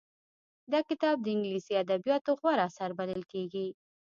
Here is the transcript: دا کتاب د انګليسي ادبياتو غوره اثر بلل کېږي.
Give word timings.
دا 0.71 0.79
کتاب 0.89 1.15
د 1.21 1.27
انګليسي 1.35 1.73
ادبياتو 1.83 2.31
غوره 2.39 2.63
اثر 2.69 2.89
بلل 2.99 3.21
کېږي. 3.31 3.67